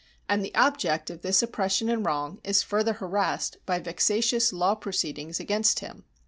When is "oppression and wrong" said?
1.43-2.39